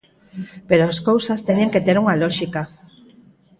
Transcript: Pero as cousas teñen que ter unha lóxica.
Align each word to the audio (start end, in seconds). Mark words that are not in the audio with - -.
Pero 0.69 0.83
as 0.85 0.99
cousas 1.07 1.43
teñen 1.47 1.71
que 1.73 1.83
ter 1.85 1.97
unha 2.03 2.19
lóxica. 2.23 2.61